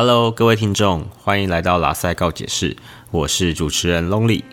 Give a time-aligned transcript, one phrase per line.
[0.00, 2.76] Hello，各位听众，欢迎来到拉塞告解室，
[3.10, 4.44] 我是主持人 Lonely。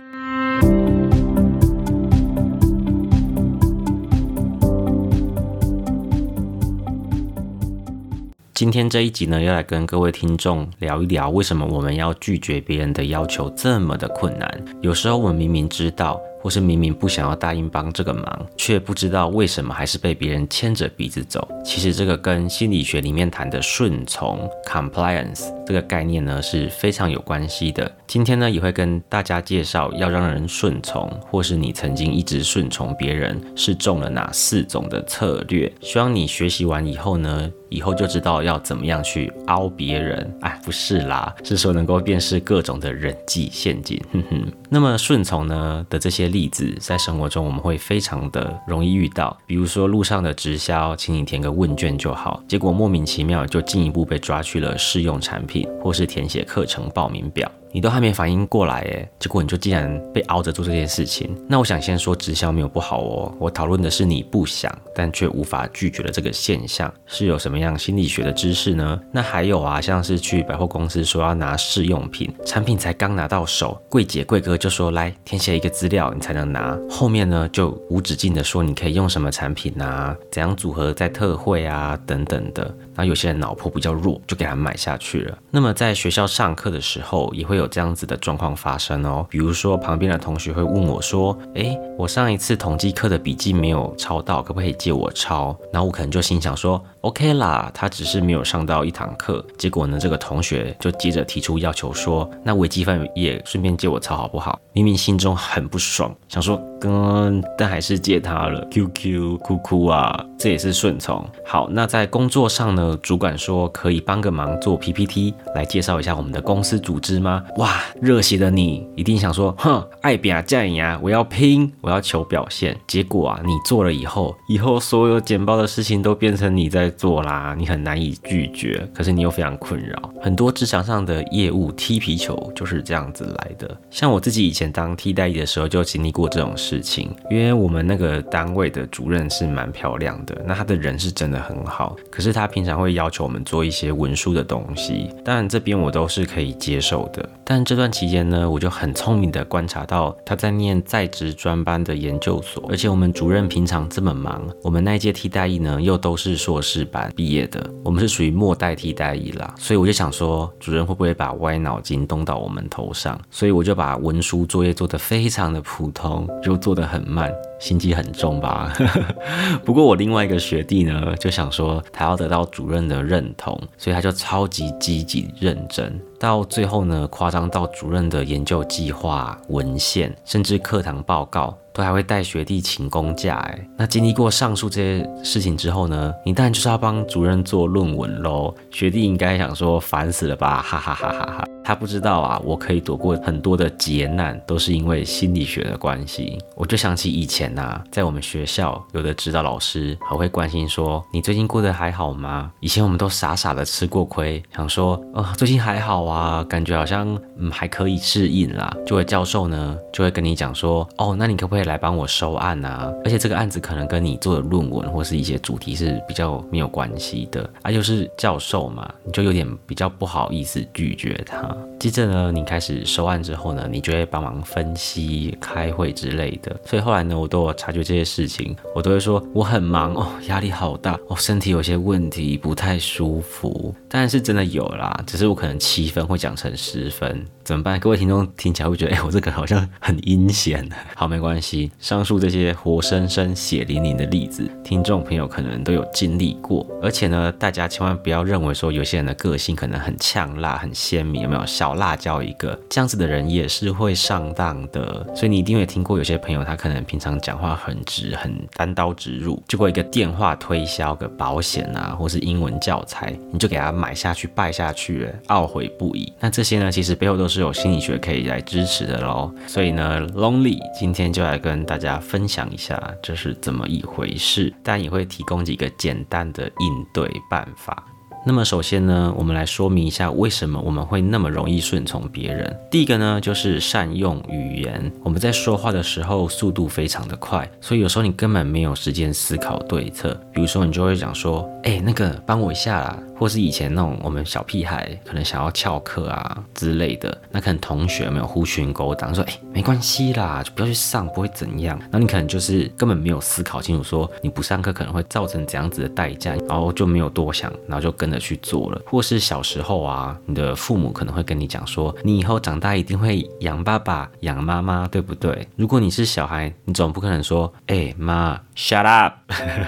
[8.56, 14.66] 今天这一集呢，要来跟各位听众聊一聊，为什么我们要拒绝别人的要求这么的困难？
[14.82, 16.20] 有时候我们明明知道。
[16.46, 21.48] 或是明明不想要答应帮这个忙，却不知道为什么还是被别人牵着鼻子走。
[21.66, 27.92] 其实这个跟心理学里面谈的顺从 （compliance） 这个概念呢是非常有关系的。
[28.06, 35.74] 今天呢也会跟大家介绍，要让人顺从，或是你曾经一直顺从别人，是中了哪四种的策略。
[35.82, 40.32] 希望你学习完以后呢，以后就知道要怎么样去凹别人。
[40.42, 44.00] 哎，不是啦，是说能够辨识各种的人际陷阱。
[44.14, 44.46] 哼哼。
[44.70, 46.30] 那么顺从呢的这些。
[46.36, 57.50] 例子在生活中我们会非常的容易遇到，比如说路上的直销，请你填个问卷就好，结果莫名其妙就进一步被抓去了试用产品，或是填写课程报名表。
[57.76, 61.36] 你都还没反应过来，诶，结果你就竟然被熬着做这件事情。
[61.46, 68.98] 那我想先说直销没有不好哦，我讨论的是你不想但却无法拒绝的这个现象，是有什么样心理学的知识呢？
[69.12, 82.74] 那还有啊，像是去百货公司说要拿试用品，产品才刚拿到手，柜姐柜哥就说来填写一个资料你才能拿，后面呢就无止境的说你可以用什么产品啊，怎样组合在特惠啊等等的。
[82.96, 85.38] 然后有些人脑波比较弱，就给他买下去了。
[85.52, 89.26] 那么在学校上课的时候，也会有这样子的状况发生哦。
[89.30, 106.62] 比如说旁边的同学会问我说：“诶，我上一次统计课的笔记没有抄到，可不可以借我抄？”然后我可能就心想说：“OK 啦，他只是没有上到一堂课。”结果呢，这个同学就接着提出要求说：“那微积分也顺便借我抄好不好？”明明心中很不爽，想说。
[106.88, 108.64] 嗯，但还是借他了。
[108.70, 111.26] QQ 哭哭啊，这也是顺从。
[111.44, 117.44] 好，那在工作上呢，呃主管说可以帮个忙做 PPT 来介绍一下我们的公司组织吗？
[117.58, 122.78] 哇，热血的你一定想说，哼，爱表战呀，我要拼，我要求表现。
[122.88, 130.12] 结果啊，你做了以后，以后所有简报的事情都变成你在做啦，你很难以拒绝，可是你又非常困扰。
[130.22, 133.78] 很多职场上的业务踢皮球就是这样子来的。
[133.90, 136.54] 像我自己以前当替代役的时候，就经历过这种。
[136.58, 147.28] 事情，因为我们那个单位的主任是蛮漂亮的，那他的人是真的很好，可是他平常会要求我们做一些文书的东西，当然这边我都是可以接受的。
[147.46, 163.18] 但这段期间呢，我就很聪明的观察到他在念在职专班的研究所，而且我们主任平常这么忙，我们那一届替代役呢又都是硕士班毕业的，我们是属于末代替代役啦，所以我就想说，主任会不会把歪脑筋动到我们头上？
[163.30, 166.56] 所以我就把文书作业做得非常的普通，就。
[166.66, 168.74] 做的很慢，心机很重吧？
[169.64, 181.56] 不过我另外一个学弟呢，就想说他要得到主任的认同，所以他就超级积极认真，到最后呢，夸张到主任的研究计划、文献，甚至课堂报告。
[181.72, 188.56] 都还会带学弟请公假哎，那经历过上述这些事情之后呢，你当然就是要帮主任做论文喽。
[188.72, 191.46] 学弟应该想说烦死了吧，哈哈哈哈哈。
[191.66, 196.38] 他不知道啊，我可以躲过很多的劫难，都是因为心理学的关系。
[196.56, 202.50] 我就想起以前呐，在我们学校有的指导老师还会关心说，你最近过得还好吗？
[202.62, 208.74] 以前我们都傻傻的吃过亏，想说，啊，最近还好啊，啊感觉好像嗯还可以适应啦。
[208.86, 211.66] 就会教授呢就会跟你讲说，哦，那你可不可以？
[211.66, 212.94] 来帮我收案啊！
[213.04, 221.58] 而且这个案子可能跟你做的论文或是一些主题是比较没有关系的，啊，又是教授嘛，你就有点比较不好意思拒绝他。
[221.80, 226.56] 接着呢，你开始收案之后呢，你就会帮忙分析、开会之类的。
[226.64, 233.74] 所以后来呢，我都有察觉这些事情，我都会说我很忙哦，压力好大哦，身体有些问题，不太舒服。
[233.90, 237.80] 当然是真的有啦，只是我可能七分会讲成十分，怎么办？
[237.80, 240.70] 各位听众听起来会觉得，哎，我这个好像很阴险。
[240.94, 241.72] 好，没关系。
[241.80, 246.68] 上述这些活生生、血淋淋的例子，听众朋友可能都有经历过。
[246.82, 251.46] 而且呢，大家千万不要认为说有些人的个性可能很呛辣、很鲜明，有没有？
[251.46, 255.06] 小辣椒一个这样子的人也是会上当的。
[255.16, 265.85] 所以你一定会听过有些朋友，他可能平常讲话很直、很单刀直入，结果一个电话推销个保险啊，或是英文教材，你就给他买下去、拜下去，懊悔不
[266.20, 269.32] 那这些呢，其实背后都是有心理学可以来支持的喽。
[269.48, 271.36] 所以呢，Lonely 今天就来。
[271.46, 277.86] 跟大家分享一下这是怎么一回事，但也会提供几个简单的应对办法。
[278.28, 282.60] 那么首先呢，我们来说明一下为什么我们会那么容易顺从别人。
[282.72, 284.92] 第一个呢，就是善用语言。
[285.04, 290.20] 我们在说话的时候速度非常的快，所以有时候你根本没有时间思考对策。
[290.34, 293.00] 比如说，你就会讲说，哎，那个帮我一下啦。
[293.18, 301.80] 或是以前那种我们小屁孩可能想要翘课啊之类的，那可能同学没有呼群勾当说，哎，没关系啦，就不要去上，不会怎样。
[301.80, 308.80] 然后你可能就是根本没有思考清楚，说你不上课可能会造成怎样子的代价，然后就没有多想，然后就跟着去做了。
[308.86, 315.48] 或是小时候啊，你的父母可能会跟你讲说，你以后长大一定会养爸爸、养妈妈，对不对？
[315.56, 319.16] 如果你是小孩，你总不可能说，哎妈，shut up，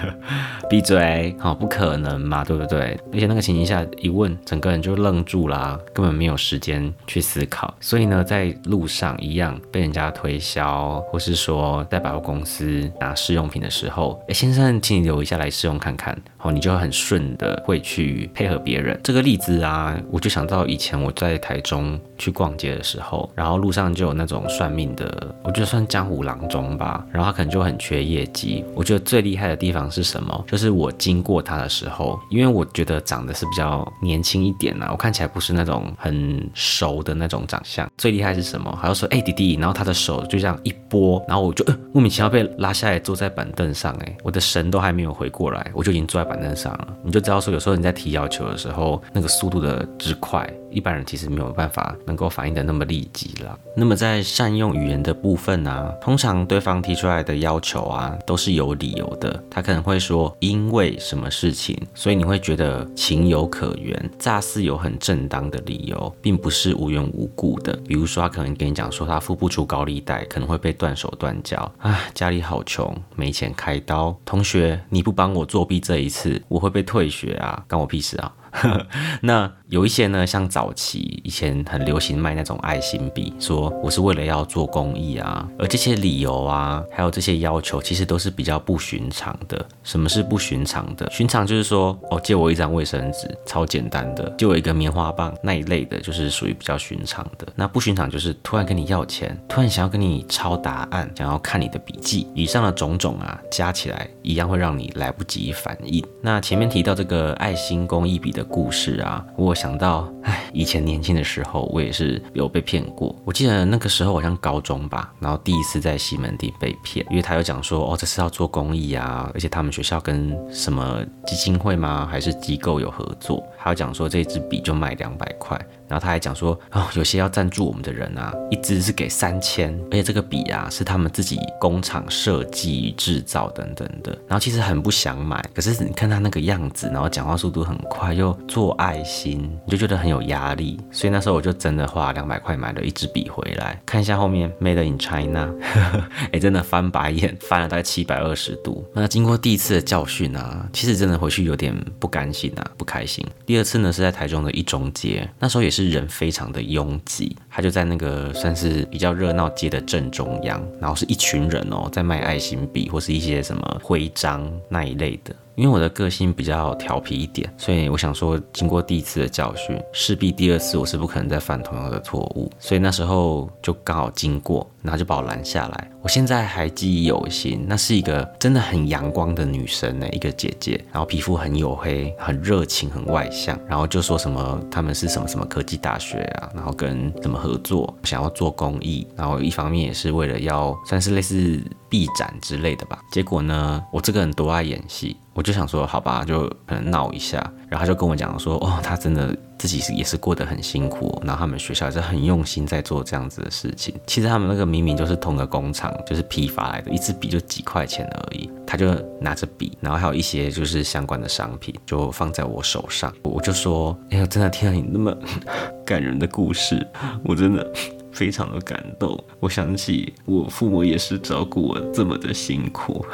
[0.69, 2.99] 闭嘴，好，不可能嘛，对不对？
[3.11, 3.41] 而且那个。
[3.47, 7.73] 情形下一问，整个人就愣住啦，根本没有时间去思考。
[7.79, 16.21] 所以呢，在路上一样被人家推销，或是说在百货公司拿试用品的时候，哎，先生，请你留一下来试用看看。
[16.35, 18.99] 好，你就很顺的会去配合别人。
[19.03, 28.63] 这个例子啊，我就想到以前我在台中去逛街的时候，然后路上就有那种算命的，我觉得算江湖郎中吧，然后他可能就很缺业绩。
[28.75, 30.45] 我觉得最厉害的地方是什么？
[30.47, 37.89] 就是我经过他的时候，因为我觉得长得是比较年轻一点啊，我看起来不是那种很熟的那种长相。
[37.97, 38.71] 最厉害是什么？
[38.79, 46.27] 还要说，哎，弟弟，然后他的手就这样一拨，然后我就莫名其妙被拉下来坐在板凳上，哎，我的神都还没有回过来，我就已经坐在。
[46.27, 50.47] 板凳上了，你就知道说，有时候你在提要求的时候，那个速度的之快。
[50.69, 53.57] 一般人其实没有办法能够反应的那么立即了。
[53.75, 59.41] 那么在善用语言的部分呢，通常对方提出来的要求啊，都是有理由的。
[59.49, 67.73] 他可能会说因为什么事情，所以你会觉得情有可原，乍似有很正当的理由，并不是无缘无故的。
[67.87, 74.15] 比如说他可能跟你讲说他付不出高利贷，可能会被断手断脚，啊，家里好穷，没钱开刀。
[74.25, 78.31] 同学，你不帮我作弊这一次，我会被退学啊，关我屁事是啊
[79.21, 89.65] 那有一些呢，像早期以前很流行卖那种爱心笔，说我是为了要做公益啊，而这些理由啊，还有这些要求，其实都是比较不寻常的。
[89.83, 91.09] 什么是不寻常的？
[91.11, 97.47] 寻常就是说，哦，借我一张卫生纸，超简单的；借我一个棉花棒，那一类的，就是属于比较寻常的。
[97.55, 106.03] 那不寻常就是突然跟你要钱，突然想要跟你抄答案，想要看你的笔记，以上的种种啊，加起来一样会让你来不及反应。
[106.21, 108.47] 那前面提到这个爱心公益笔的。
[108.57, 113.15] 故事啊，我想到，哎，以前年轻的时候，我也是有被骗过。
[113.23, 125.59] 我记得那个时候好像高中吧，然后第一次在西门町被骗，因为他有讲说，哦，这是要做公益啊，而且他们学校跟什么基金会吗，还是机构有合作，还有讲说这支笔就卖两百块。
[125.87, 134.11] 然后他还讲说，哦，有些要赞助我们的人啊，一支是给三千，而且这个笔啊是他们自己工厂设计制造等等的。
[134.27, 140.77] 然后其实很不想买，可是你看他那个样子，然后讲话速度很快，又做爱心，你就觉得很有压力。
[140.91, 145.49] 所以那时候我就真的花两百块买了一支笔回来，看一下后面 Made in China，
[146.33, 148.85] 哎，真的翻白眼，翻了大概七百二十度。
[148.93, 153.25] 那经过第一次的教训啊，其实真的回去有点不甘心啊，不开心。
[153.45, 155.76] 第二次呢是在台中的一中街，那时候也是。
[155.77, 165.35] 是人非常的拥挤，他就在那个算是比较热闹街的正中央，然后是一群人哦，在卖爱心笔或是一些什么徽章那一类的。
[165.53, 172.51] 因为我的个性比较调皮一点，所以我想说，经过第一次的教训，势必第二次我是不可能再犯同样的错误。
[172.59, 175.91] 所以那时候就刚好经过，然后就把我拦下来。
[176.01, 191.61] 我现在还记忆犹新，那是一个真的很阳光的女生呢，一个姐姐，然后皮肤很黝黑，很热情，很外向，然后就说什么他们是什么什么科技大学啊，然后跟怎么合作，想要做公益，然后一方面也是为了要算是类似。
[191.89, 203.93] 臂展之类的吧，结果呢，我这个人多爱演戏，我就想说，好吧，就可能闹一下，然后他就跟我讲说，哦，他真的自己是也是过得很辛苦，然后他们学校也是很用心在做这样子的事情。
[204.05, 208.49] 其实他们那个明明就是同个工厂，就是批发来的，一支笔就几块钱而已。
[208.65, 215.15] 他就拿着笔，然后还有一些就是相关的商品，就放在我手上，我就说，哎呀，真的听到你那么
[215.85, 216.85] 感人的故事，
[217.23, 217.71] 我真的。
[218.17, 223.05] 非常的感动，我想起我父母也是照顾我这么的辛苦，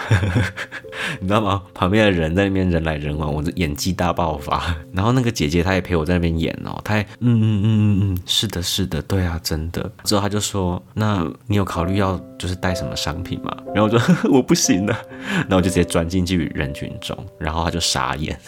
[1.19, 1.61] 你知道吗？
[1.73, 4.73] 旁边的人在那边人来人往，我的演技大爆发。
[4.93, 9.91] 然后那个姐姐她也陪我在那边演哦，她嗯嗯嗯嗯嗯，是的，是的，对啊，真的。
[10.05, 14.97] 之后她就说：“那你有考虑要就是带什么商品吗？”然后我说： “我不行了。”
[15.43, 18.39] 然后我就直接钻进去人群中，然后她就傻眼。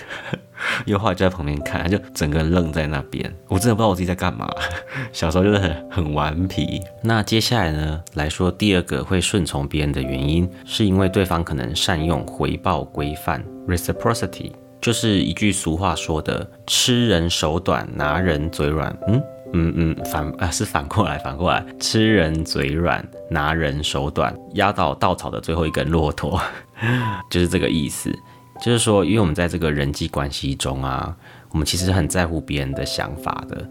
[0.85, 3.33] 有话就在旁边看，他就整个人愣在那边。
[3.47, 4.49] 我真的不知道我自己在干嘛。
[5.11, 6.81] 小时候就是很很顽皮。
[7.01, 14.51] 那接下来呢，来说第二个会顺从别人的原因，是因为对方可能善用回报规范 （reciprocity）。
[14.81, 18.95] 就是一句俗话说的“吃人手短，拿人嘴软”。
[19.07, 19.21] 嗯
[19.53, 26.39] 嗯嗯，反啊是反过来，反过来，吃人嘴软，拿人手短，压倒稻草的最后一根骆驼，
[27.31, 28.13] 就是这个意思。
[28.65, 31.15] 就是说，因为我们在这个人际关系中啊，
[31.51, 33.63] 我们其实很在乎别人的想法的，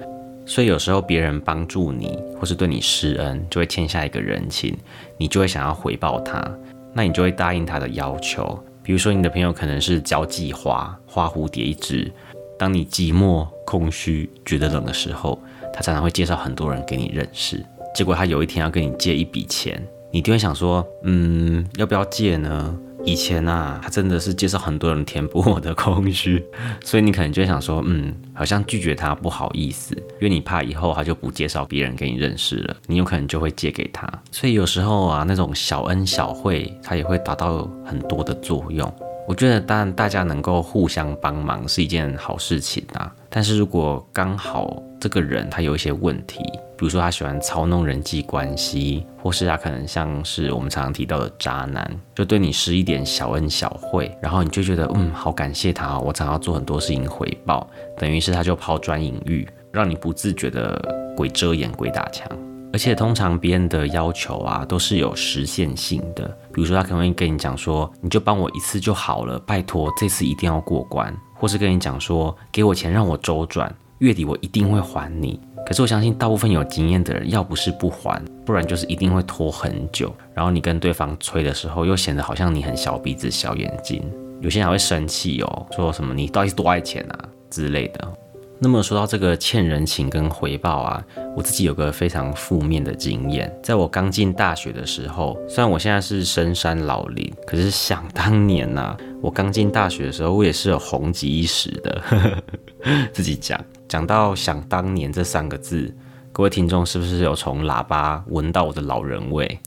[0.46, 4.78] 所以有时候别人帮助你或是对你施恩，就会欠下一个人情，
[5.18, 6.48] 你就会想要回报他，
[6.92, 8.56] 那你就会答应他的要求。
[8.84, 12.08] 比如说，你的朋友可能是交际花，花蝴蝶一只，
[12.56, 17.60] 当你寂寞、空虚、觉得冷的时候，他常常会介绍很多人给你认识。
[17.96, 22.78] 结果他有一天要跟你借一笔钱，你就会想说，嗯，要不要借呢？
[23.06, 26.42] 以前啊，他真的是介绍很多人填补我的空虚，
[26.82, 34.11] 所以你可能就想说，嗯，好像拒绝他不好意思，因为你怕以后他就不介绍别人给你认识了，你有可能就会借给他。
[34.32, 38.92] 所以有时候啊，那种小恩小惠，他也会达到很多的作用。
[39.28, 46.38] 我觉得当然大家能够互相帮忙是一件好事情啊，但是如果刚好这个人他有一些问题，
[46.78, 57.68] 比如说他喜欢操弄人际关系，或是他可能像是我们常常提到的渣男，就对你施一点小恩小惠，然后你就觉得嗯好感谢他，我常要做很多事情回报，
[57.99, 60.82] 等于是他就抛砖引玉，让你不自觉的
[61.14, 62.26] 鬼遮眼鬼打墙。
[62.73, 66.26] 而且通常别人的要求啊，都是有实现性的。
[66.50, 71.14] 比如说，他可能会跟你讲说，你就帮我一次就好了，拜托，这次一定要过关。
[71.34, 73.73] 或是跟你讲说，给我钱让我周转，
[74.04, 75.40] 月底我一定会还你。
[75.66, 80.14] 可是我相信，大部分有经验的人，要不是不还，不然就是一定会拖很久。
[80.34, 84.02] 然后你跟对方催的时候，又显得好像你很小鼻子小眼睛。
[84.42, 87.18] 有些人还会生气哦，说什么你到底是多爱钱啊
[87.49, 88.12] 之类的。
[88.61, 91.02] 那么说到这个欠人情跟回报啊，
[91.34, 93.52] 我自己有个非常负面的经验。
[93.62, 102.02] 在我刚进大学的时候，虽然我现在是深山老林，可是想当年呐，我刚进大学的时候，我也是有红极一时的。
[103.12, 103.58] 自己讲
[103.88, 105.95] 讲到想当年这三个字，
[106.33, 109.59] 各位听众是不是有从喇叭闻到我的老人味？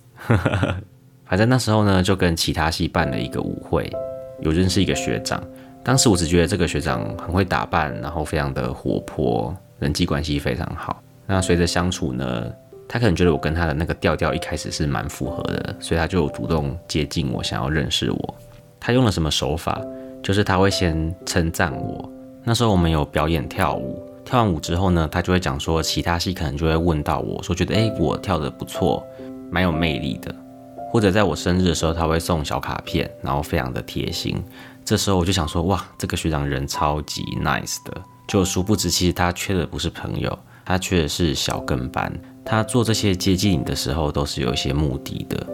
[1.25, 3.91] 反正那时候呢，就跟其他系办了一个舞会，
[4.41, 5.41] 有认识一个学长。
[5.83, 11.01] 当时我只觉得这个学长很会打扮，然后非常的活泼，人际关系非常好。
[11.25, 12.51] 那随着相处呢，
[12.87, 18.35] 他可能觉得我跟他的那个调调一开始是蛮符合的，所以他就主动接近我，想要认识我。
[18.79, 19.81] 他用了什么手法？
[20.23, 22.09] 就是他会先称赞我。
[22.47, 29.05] 那时候我们有表演跳舞，跳完舞之后呢，他就会讲说，其他戏可能就会问到我说，觉得诶，我跳的不错，
[29.51, 30.33] 蛮有魅力的。
[30.89, 34.41] 或者在我生日的时候，他会送小卡片，然后非常的贴心。
[34.85, 42.09] 这时候我就想说，哇，这个学长人超级 nice 的，就殊不知其实他缺的不是朋友，他缺的是小跟班。
[42.45, 45.45] 他做这些接近你的时候，都是有一些目的的。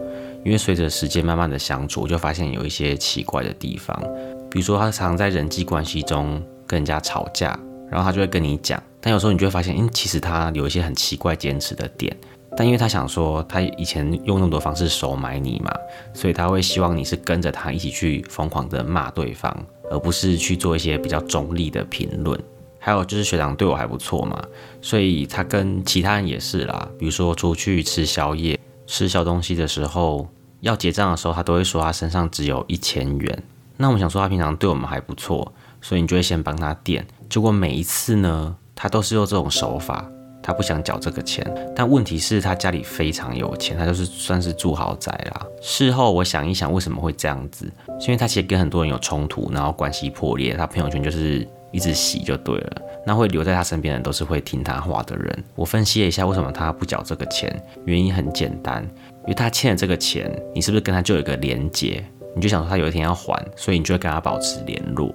[0.44, 4.00] 因为随着时间慢慢的相处，我就发现有一些奇怪的地方，
[4.48, 6.40] 比如说他常在人际关系中
[6.74, 7.56] 跟人家吵架，
[7.88, 12.14] 然后他就会跟你讲，但有时候你就会发现，嗯，其实他有一些很奇怪坚持的点。
[12.56, 15.72] 但因为他想说，他以前用那么多方式收买你嘛，
[16.12, 19.56] 所以他会希望你是跟着他一起去疯狂的骂对方，
[19.88, 22.36] 而不是去做一些比较中立的评论。
[22.80, 24.44] 还有就是学长对我还不错嘛，
[24.82, 30.28] 所以他跟其他人也是啦，比如说出去吃宵夜、吃小东西的时候，
[30.60, 33.42] 要结账的时候，他都会说他身上只有一千元。
[33.76, 35.52] 那我们想说他平常对我们还不错，
[35.84, 37.06] 所以你就会先帮他垫。
[37.28, 40.10] 结果每一次呢，他都是用这种手法。
[40.46, 41.42] 他不想缴这个钱，
[41.74, 45.46] 但问题是，他家里非常有钱，他就是算是住豪宅啦。
[45.62, 47.64] 事后我想一想，为什么会这样子？
[47.98, 52.82] 是因为他其实跟很多人有冲突，然后关系破裂，他朋友圈就是一直洗就对了。
[53.06, 55.44] 那会留在他身边的人都是会听他话的人。
[55.54, 57.58] 我分析了一下，为什么他不缴这个钱？
[57.86, 58.82] 原因很简单，
[59.22, 62.04] 因为他欠了这个钱，你是不是跟他就有一个连结？
[62.36, 65.14] 你就想说他有一天要还，所以你就会跟他保持联络。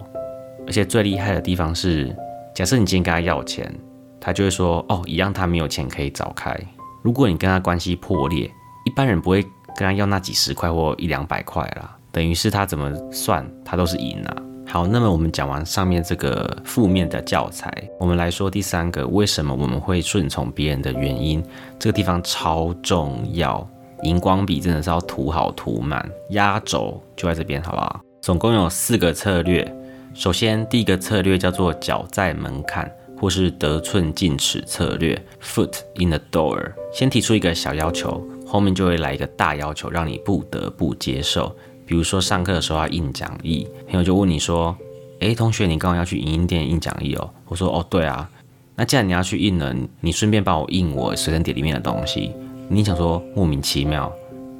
[0.70, 2.16] 而且最厉害的地方是，
[2.54, 3.74] 假设你今天跟他要钱。
[4.22, 6.54] 他就会说哦，一样他没有钱可以找开。
[7.02, 8.52] 如果你跟他关系破裂，
[8.86, 9.42] 一般人不会
[9.78, 11.98] 跟他要那几十块或一两百块啦。
[12.12, 14.36] 等于是他怎么算，他都是赢啊。
[14.68, 21.42] 好，那么我们讲完上面这个负面的教材，我们来说第三个，为什么我们会顺从别人的原因。
[21.80, 23.66] 这个地方超重要，
[24.04, 28.02] 荧光笔真的是要涂好涂满，压轴就在这边，好不好？
[28.22, 29.66] 总共有四个策略。
[30.14, 32.92] 首先，第一个策略叫做脚在门槛。
[33.22, 41.54] 或是得寸进尺策略，foot in the door，先提出一个小要求，后面就会来一个大要求，让你不得不接受。
[41.86, 44.74] 比如说上课的时候要印讲义，朋友就问你说
[45.20, 48.32] ：“诶，同学，你刚刚要去影音店印讲义哦？”我说：“哦，对啊。”
[48.78, 52.32] 那既然你要去印了，你顺便帮我印我随身碟里面的东西。
[52.70, 54.10] 你想说莫名其妙，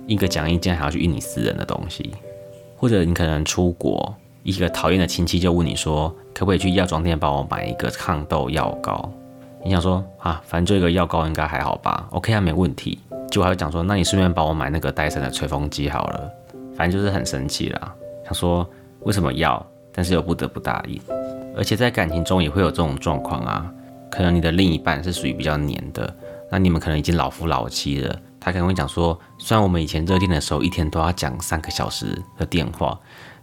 [0.08, 2.12] 印个讲义竟然还要去印你私人的东西？
[2.76, 4.14] 或者你可能出国，
[4.44, 9.12] 一个讨厌的亲戚就问你说，可不可以去药妆店帮我买一个抗痘药膏？
[9.64, 12.98] 你想说啊，反正就一个药膏应该还好吧？OK 啊，没问题。
[13.30, 16.32] 就还会讲说，那你顺便帮我买那个戴森的吹风机好了。
[16.76, 17.94] 反正就是很生气啦，
[18.24, 18.68] 想说
[19.02, 21.00] 为什么要，但是又不得不答应。
[21.56, 23.70] 而且在感情中也会有这种状况啊，
[24.10, 26.12] 可能你的另一半是属于比较黏的，
[26.50, 32.98] 那你们可能已经老夫老妻了，他可能会讲说，虽然我们以前热恋的时候一天都要讲三个小时的电话，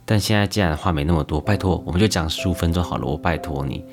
[0.09, 3.85] 但现在既然话没那么多，拜托我们就讲十五分钟好了，我拜托你。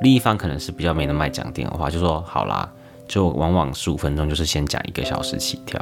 [0.00, 2.68] 另一方可能是比较没那么爱讲电话，就说好啦，
[3.06, 5.80] 就往往十五分钟就是先讲一个小时起跳。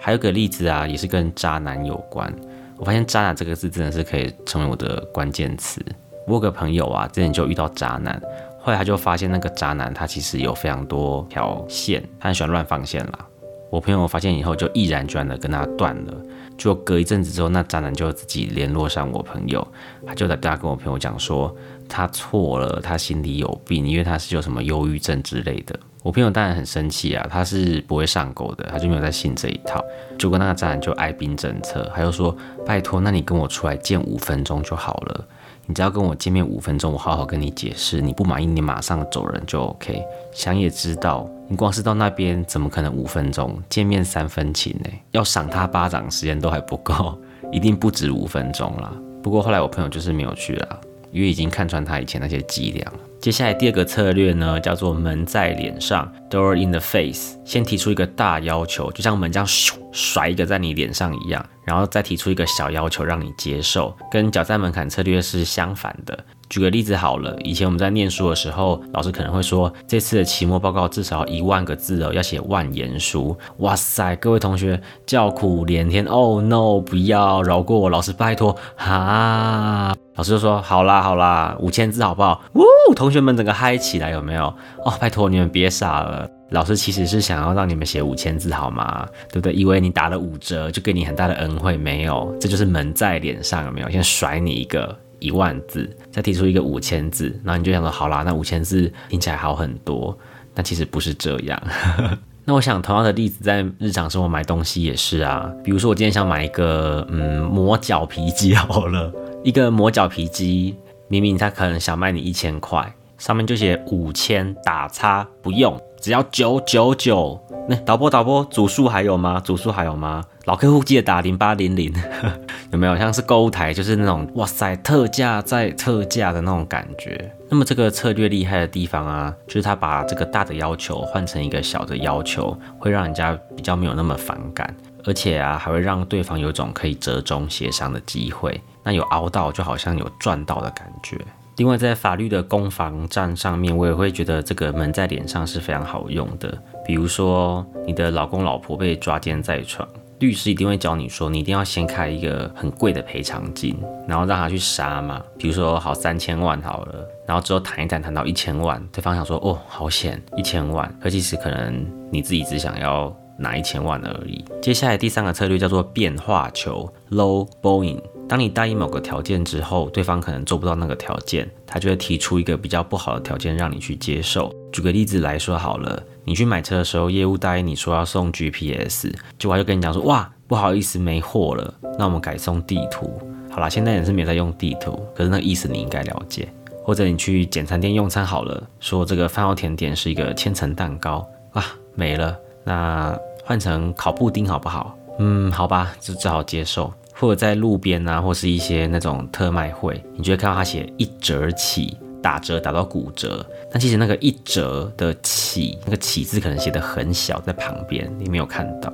[0.00, 2.34] 还有个例子啊，也是跟渣男有关。
[2.76, 5.84] 我发现“渣男”这个字真的是可以成为我的关键词。
[6.26, 8.20] 我有个朋友啊，之前就遇到渣男，
[8.58, 13.26] 后来他就发现那个渣男他其实有非常多条线，他很喜欢乱放线啦。
[13.70, 16.14] 我朋友发现以后就毅然决然的跟他断了。
[16.58, 19.66] 就隔一阵子之后，那渣男就自己联络上我朋友，
[20.06, 21.54] 他就在家跟我朋友讲说。
[21.92, 25.76] 他错了，他心里有病，因为他是有什么忧郁症之类的。
[26.04, 29.84] 我朋友当然很生气啊，他是不会上钩的，他就没有在信这一套。
[30.16, 32.32] 结果那个渣男就爱兵政策，他就说
[32.64, 35.26] ：“拜托，那你跟我出来见五分钟就好了，
[35.66, 38.00] 你只要跟我见面五分钟，我好好跟你解释。
[38.00, 40.00] 你不满意，你马上走人就 OK。
[40.32, 44.90] 想也知道，你光是到那边，怎么可能五分钟见面三分情呢？
[45.10, 48.92] 要赏他巴掌时间都还不够，一定不止五分钟啦。
[49.20, 50.80] 不过后来我朋友就是没有去了。
[51.12, 53.00] 因为已经看穿他以前那些伎俩了。
[53.20, 57.36] 接下来第二个策略呢，叫做门在脸上 （door in the face）。
[57.44, 66.16] 先提出一个大要求，就像门这样咻甩一个在你脸上一样，然后再提出一个小要求让你接受，跟脚在门槛策略是相反的。
[66.50, 73.36] 举个例子好了，以前我们在念书的时候，老师可能会说，这次的期末报告至少一万个字哦，要写万言书。
[73.58, 79.94] 哇塞，各位同学叫苦连天，Oh no，不要饶过我，老师拜托哈。
[80.16, 82.42] 老师就说好啦好啦，五千字好不好？
[82.54, 84.52] 呜，同学们整个嗨起来有没有？
[84.84, 89.06] 哦，拜托你们别傻了，老师其实是想要让你们写五千字好吗？
[89.28, 89.52] 对不对？
[89.52, 93.88] 以为你打了五折就给你很大的恩惠，没有，这就是门在脸上有没有？
[93.88, 94.98] 先甩你一个。
[95.20, 100.16] 一万字，再提出一个五千字，然后你就想说，好啦，那五千字听起来好很多，
[100.54, 101.62] 但其实不是这样。
[102.44, 109.12] 那我想同样的例子在日常生活买东西也是啊，比如说我今天想买一个嗯磨脚皮机好了，
[109.44, 110.74] 一个磨脚皮机，
[111.06, 117.40] 明明他可能想卖你一千块，上面就写五千打叉不用，只要九九九。
[117.68, 119.38] 那导播导播，组数还有吗？
[119.38, 120.24] 组数还有吗？
[120.46, 121.92] 老客户记得打零八零零，
[122.72, 127.30] 有没有像是购物台，就是那种哇塞特价再特价的那种感觉。
[127.48, 138.60] 那么这个策略厉害的地方啊，就是他把这个大的要求换成一个小的要求，会让人家比较没有那么反感，而且啊还会让对方有种可以折中协商的机会。
[138.82, 141.16] 那有熬到就好像有赚到的感觉。
[141.60, 146.56] 另外在法律的攻防战上面，我也会觉得这个门在脸上是非常好用的。
[146.86, 149.86] 比如说你的老公老婆被抓奸在床。
[150.20, 153.76] 律师一定会教你说，你一定要先开一个很贵的赔偿金，
[154.08, 155.22] 然后让他去杀嘛。
[155.36, 164.42] 比如说好三千万好了，然后之后谈一谈谈到一千万，对方想说哦好险一千万，可其实可能你自己只想要拿一千万而已。
[164.62, 168.00] 接下来第三个策略叫做变化球 （low bowing）。
[168.30, 174.54] 当你答应某个条件之后，对方可能做不到那个条件，他就会提出一个比较不好的条件让你去接受。
[174.70, 183.20] 举个例子来说好了，你去买车的时候，业务答应你说要送 GPS，结果就跟你讲说，哇，不好意思，没货了，那我们改送地图。
[183.50, 186.48] 好啦，现在也是没在用地图，可是那意思你应该了解。
[186.84, 191.66] 或者你去简餐店用餐好了，说这个饭后甜点是一个千层蛋糕，啊，
[191.96, 194.96] 没了，那换成烤布丁好不好？
[195.18, 196.92] 嗯，好吧，就只好接受。
[197.20, 203.44] 或者在路边啊，或是一些那种特卖会，你就会看到他写一折起，打折打到骨折。
[203.70, 208.90] 但其实那个一折的起，那个起字可能写的很小，在旁边你没有看到。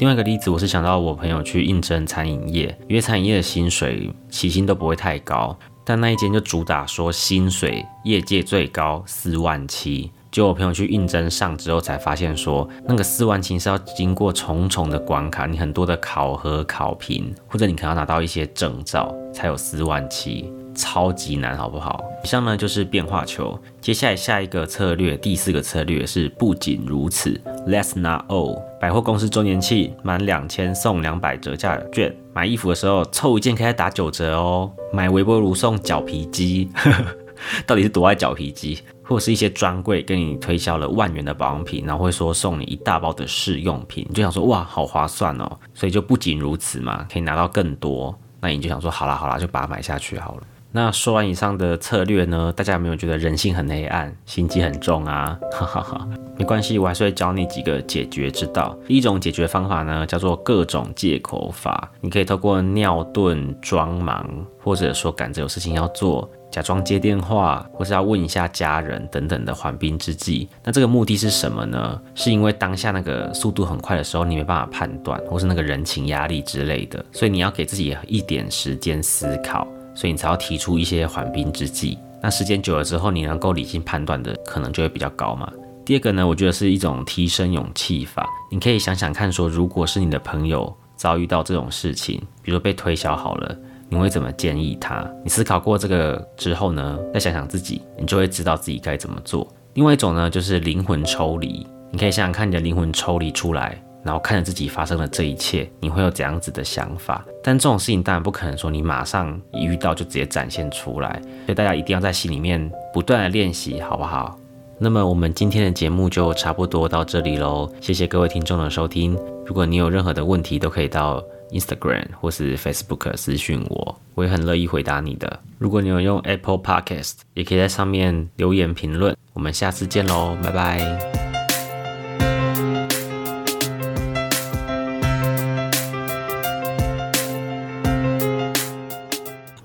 [0.00, 10.10] 另外一个例子，我是想到我朋友去应征餐饮业，因为餐饮业的薪水起薪都不会太高，但那一间就主打说薪水业界最高四万七。
[10.30, 22.04] 就我朋友去应征上之后，才发现说那个四万七是要经过重重的关卡，你很多的考核考评，或者你可能要拿到一些证照，才有四万七，超级难，好不好？
[22.22, 23.58] 以上呢就是变化球。
[23.80, 28.60] 接下来下一个策略，第四个策略是不仅如此，Let's not all。
[28.80, 34.70] 百货公司周年庆，满两千送两百折价券，买衣服的时候凑一件可以打九折哦。
[34.92, 36.68] 买微波炉送脚皮机，
[37.66, 38.80] 到底是多爱脚皮机？
[39.08, 50.42] 或者是一些专柜跟你推销了万元的保养品，然后会说送你一大包的试用品，你就想说哇，好划算哦，所以就不仅如此嘛，可以拿到更多，那你就想说好啦好啦，就把它买下去好了。
[50.70, 55.38] 那说完以上的策略呢，大家有没有觉得人性很黑暗，心机很重啊？
[55.50, 58.76] 哈哈哈，没关系，我还是会教你几个解决之道。
[58.86, 61.90] 第一种解决方法呢，叫做各种借口法。
[62.02, 64.28] 你可以透过尿遁、装忙，
[64.62, 70.48] 或者说赶着有事情要做，假装接电话，或是要问一下家人等等的缓兵之计。
[70.64, 72.00] 那这个目的是什么呢？
[72.14, 79.66] 是因为当下那个速度很快的时候，你没办法判断，或是那个人情压力之类的，所以你要给自己一点时间思考。
[79.94, 81.98] 所以你才要提出一些缓兵之计。
[82.22, 85.52] 那时间久了之后，你能够理性判断的可能就会比较高嘛。
[85.84, 88.24] 第二个呢，我觉得是一种提升勇气法。
[88.48, 93.56] 你可以想想看，说如果是你的朋友遭遇到这种事情，比如被推销好了，
[93.88, 95.08] 你会怎么建议他？
[95.24, 99.46] 你思考过这个之后呢，再想想自己，你就会知道自己该怎么做。
[99.74, 101.66] 另外一种呢，就是灵魂抽离。
[101.90, 103.82] 你可以想想看，你的灵魂抽离出来。
[104.04, 107.22] 然后看着自己发生了这一切，你会有怎样子的想法？
[107.42, 114.38] 但这种事情当然不可能说你马上一遇到就直接展现出来，所以大家一定要在心里面不断的练习，好不好？
[114.78, 119.18] 那么我们今天的节目就差不多到这里喽，谢谢各位听众的收听。
[119.44, 125.40] 如果你有任何的问题，都可以到 Instagram 或是 Facebook 私讯我，我也很乐意回答你的。
[125.58, 129.16] 如果你有用 Apple Podcast，也可以在上面留言评论。
[129.32, 131.17] 我们下次见喽，拜拜。